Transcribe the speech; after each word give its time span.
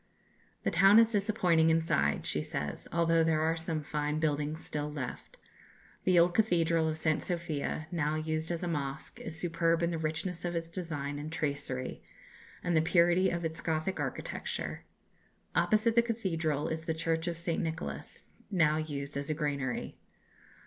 "The 0.63 0.71
town 0.71 0.97
is 0.97 1.11
disappointing 1.11 1.69
inside," 1.69 2.25
she 2.25 2.41
says, 2.41 2.87
"although 2.91 3.23
there 3.23 3.41
are 3.41 3.55
some 3.55 3.83
fine 3.83 4.19
buildings 4.19 4.65
still 4.65 4.91
left. 4.91 5.37
The 6.05 6.17
old 6.17 6.33
cathedral 6.33 6.89
of 6.89 6.97
St. 6.97 7.23
Sophia, 7.23 7.85
now 7.91 8.15
used 8.15 8.49
as 8.49 8.63
a 8.63 8.67
mosque, 8.67 9.19
is 9.21 9.39
superb 9.39 9.83
in 9.83 9.91
the 9.91 9.99
richness 9.99 10.43
of 10.43 10.55
its 10.55 10.71
design 10.71 11.19
and 11.19 11.31
tracery, 11.31 12.01
and 12.63 12.75
the 12.75 12.81
purity 12.81 13.29
of 13.29 13.45
its 13.45 13.61
Gothic 13.61 13.99
architecture. 13.99 14.85
Opposite 15.55 15.95
the 15.95 16.01
cathedral 16.01 16.67
is 16.69 16.85
the 16.85 16.95
Church 16.95 17.27
of 17.27 17.37
St. 17.37 17.61
Nicholas, 17.61 18.23
now 18.49 18.77
used 18.77 19.15
as 19.15 19.29
a 19.29 19.35
granary. 19.35 19.99